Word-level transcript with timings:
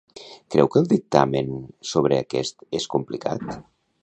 Creu 0.53 0.69
que 0.75 0.81
el 0.83 0.87
dictamen 0.93 1.53
sobre 1.93 2.21
aquest 2.25 2.67
és 2.81 2.93
complicat? 2.97 3.49